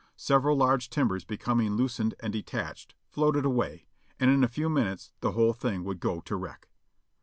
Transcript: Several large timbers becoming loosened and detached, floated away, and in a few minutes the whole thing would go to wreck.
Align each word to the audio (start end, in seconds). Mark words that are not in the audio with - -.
Several 0.17 0.57
large 0.57 0.89
timbers 0.89 1.23
becoming 1.23 1.75
loosened 1.75 2.15
and 2.21 2.33
detached, 2.33 2.95
floated 3.07 3.45
away, 3.45 3.85
and 4.19 4.31
in 4.31 4.43
a 4.43 4.47
few 4.47 4.67
minutes 4.67 5.11
the 5.19 5.33
whole 5.33 5.53
thing 5.53 5.83
would 5.83 5.99
go 5.99 6.21
to 6.21 6.35
wreck. 6.35 6.69